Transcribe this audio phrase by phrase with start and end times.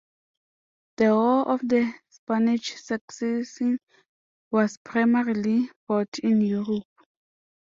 [0.97, 3.77] The War of the Spanish Succession
[4.49, 6.87] was primarily fought in Europe.